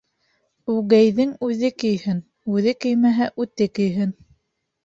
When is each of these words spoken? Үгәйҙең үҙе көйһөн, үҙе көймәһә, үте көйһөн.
Үгәйҙең 0.75 1.35
үҙе 1.49 1.71
көйһөн, 1.83 2.23
үҙе 2.57 2.73
көймәһә, 2.87 3.31
үте 3.47 3.69
көйһөн. 3.81 4.19